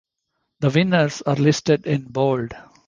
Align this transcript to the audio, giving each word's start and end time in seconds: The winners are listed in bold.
The 0.61 0.71
winners 0.71 1.21
are 1.21 1.35
listed 1.35 1.85
in 1.85 2.05
bold. 2.05 2.55